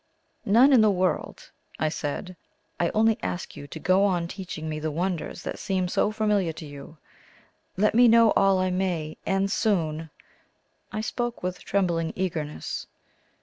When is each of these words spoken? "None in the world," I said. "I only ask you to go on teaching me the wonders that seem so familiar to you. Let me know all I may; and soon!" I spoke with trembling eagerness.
"None 0.47 0.73
in 0.73 0.81
the 0.81 0.89
world," 0.89 1.51
I 1.77 1.89
said. 1.89 2.35
"I 2.79 2.89
only 2.95 3.19
ask 3.21 3.55
you 3.55 3.67
to 3.67 3.77
go 3.77 4.03
on 4.03 4.27
teaching 4.27 4.67
me 4.67 4.79
the 4.79 4.89
wonders 4.89 5.43
that 5.43 5.59
seem 5.59 5.87
so 5.87 6.11
familiar 6.11 6.51
to 6.53 6.65
you. 6.65 6.97
Let 7.77 7.93
me 7.93 8.07
know 8.07 8.31
all 8.31 8.57
I 8.57 8.71
may; 8.71 9.17
and 9.27 9.51
soon!" 9.51 10.09
I 10.91 11.01
spoke 11.01 11.43
with 11.43 11.59
trembling 11.63 12.13
eagerness. 12.15 12.87